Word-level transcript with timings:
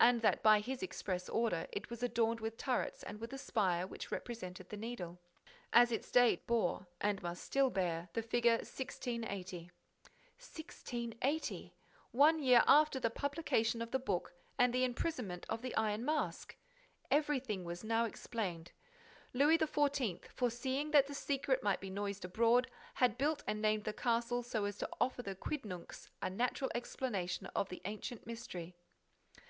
and 0.00 0.22
that, 0.22 0.42
by 0.42 0.58
his 0.58 0.82
express 0.82 1.28
order, 1.28 1.66
it 1.70 1.90
was 1.90 2.02
adorned 2.02 2.40
with 2.40 2.56
turrets 2.56 3.02
and 3.02 3.20
with 3.20 3.30
a 3.34 3.38
spire 3.38 3.86
which 3.86 4.10
represented 4.10 4.70
the 4.70 4.76
Needle. 4.78 5.18
As 5.70 5.92
its 5.92 6.10
date 6.10 6.32
it 6.32 6.46
bore, 6.46 6.86
it 7.02 7.22
must 7.22 7.44
still 7.44 7.68
bear, 7.68 8.08
the 8.14 8.22
figure 8.22 8.54
1680. 8.56 9.70
1680! 10.38 11.74
One 12.10 12.38
year 12.42 12.64
after 12.66 12.98
the 12.98 13.10
publication 13.10 13.82
of 13.82 13.90
the 13.90 13.98
book 13.98 14.32
and 14.58 14.72
the 14.72 14.82
imprisonment 14.82 15.44
of 15.50 15.60
the 15.60 15.76
Iron 15.76 16.06
Mask! 16.06 16.56
Everything 17.10 17.62
was 17.62 17.84
now 17.84 18.06
explained: 18.06 18.72
Louis 19.34 19.58
XIV., 19.58 20.24
foreseeing 20.28 20.90
that 20.92 21.06
the 21.06 21.12
secret 21.12 21.62
might 21.62 21.80
be 21.82 21.90
noised 21.90 22.24
abroad, 22.24 22.70
had 22.94 23.18
built 23.18 23.42
and 23.46 23.60
named 23.60 23.84
that 23.84 23.98
castle 23.98 24.42
so 24.42 24.64
as 24.64 24.78
to 24.78 24.88
offer 25.02 25.20
the 25.22 25.34
quidnuncs 25.36 26.08
a 26.22 26.30
natural 26.30 26.70
explanation 26.74 27.44
of 27.54 27.68
the 27.68 27.82
ancient 27.84 28.26
mystery. 28.26 28.74